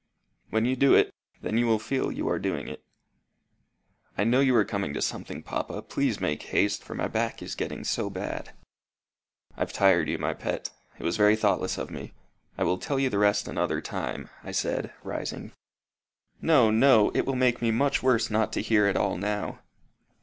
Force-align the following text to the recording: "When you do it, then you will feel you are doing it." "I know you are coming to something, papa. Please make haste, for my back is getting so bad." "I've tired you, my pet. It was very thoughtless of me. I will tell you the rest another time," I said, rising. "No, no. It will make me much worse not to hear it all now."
"When 0.49 0.65
you 0.65 0.75
do 0.75 0.95
it, 0.95 1.13
then 1.43 1.59
you 1.59 1.67
will 1.67 1.77
feel 1.77 2.11
you 2.11 2.27
are 2.27 2.39
doing 2.39 2.67
it." 2.67 2.83
"I 4.17 4.23
know 4.23 4.39
you 4.39 4.55
are 4.55 4.65
coming 4.65 4.95
to 4.95 4.99
something, 5.03 5.43
papa. 5.43 5.83
Please 5.83 6.19
make 6.19 6.41
haste, 6.41 6.83
for 6.83 6.95
my 6.95 7.07
back 7.07 7.43
is 7.43 7.53
getting 7.53 7.83
so 7.83 8.09
bad." 8.09 8.51
"I've 9.55 9.71
tired 9.71 10.09
you, 10.09 10.17
my 10.17 10.33
pet. 10.33 10.71
It 10.97 11.03
was 11.03 11.17
very 11.17 11.35
thoughtless 11.35 11.77
of 11.77 11.91
me. 11.91 12.13
I 12.57 12.63
will 12.63 12.79
tell 12.79 12.97
you 12.97 13.11
the 13.11 13.19
rest 13.19 13.47
another 13.47 13.79
time," 13.79 14.31
I 14.43 14.51
said, 14.53 14.91
rising. 15.03 15.51
"No, 16.41 16.71
no. 16.71 17.11
It 17.11 17.27
will 17.27 17.35
make 17.35 17.61
me 17.61 17.69
much 17.69 18.01
worse 18.01 18.31
not 18.31 18.51
to 18.53 18.61
hear 18.63 18.87
it 18.87 18.97
all 18.97 19.17
now." 19.17 19.59